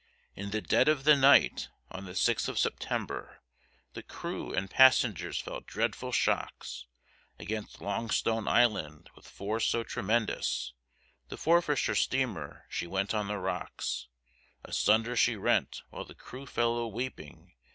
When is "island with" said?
8.47-9.27